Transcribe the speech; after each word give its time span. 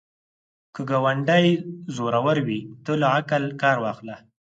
که 0.73 0.81
ګاونډی 0.89 1.45
زورور 1.95 2.37
وي، 2.47 2.59
ته 2.83 2.91
له 3.01 3.07
عقل 3.17 3.43
کار 3.61 3.77
واخله 3.83 4.15